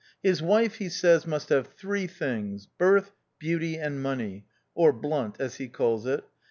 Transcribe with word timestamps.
His 0.23 0.41
wife, 0.41 0.77
he 0.77 0.89
says, 0.89 1.27
must 1.27 1.49
have 1.49 1.67
three 1.67 2.07
things— 2.07 2.65
birth, 2.79 3.11
beauty, 3.37 3.77
and 3.77 4.01
money 4.01 4.47
(or 4.73 4.91
blunt, 4.93 5.35
as 5.39 5.57
he 5.57 5.67
calls 5.67 6.07
it). 6.07 6.23